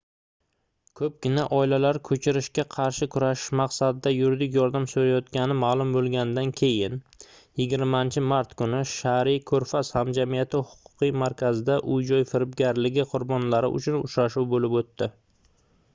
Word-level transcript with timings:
koʻpgina 0.99 1.41
oilalar 1.57 1.97
koʻchirishga 2.07 2.63
qarshi 2.75 3.07
kurashish 3.15 3.51
maqsadida 3.59 4.13
yuridik 4.13 4.55
yordam 4.59 4.87
soʻrayotgani 4.93 5.57
maʼlum 5.65 5.91
boʻlganidan 5.97 6.53
keyin 6.61 6.97
20-mart 7.65 8.55
kuni 8.63 8.81
shariy 8.93 9.39
koʻrfaz 9.51 9.93
hamjamiyati 9.99 10.61
huquqiy 10.71 11.15
markazida 11.25 11.75
uy-joy 11.97 12.25
firibgarligi 12.33 13.05
qurbonlari 13.13 13.69
uchun 13.81 13.99
uchrashuv 14.07 14.49
boʻlib 14.55 14.79
oʻtdi 14.83 15.11